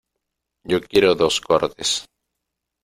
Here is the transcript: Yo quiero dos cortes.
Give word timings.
Yo 0.71 0.81
quiero 0.81 1.13
dos 1.13 1.39
cortes. 1.41 2.07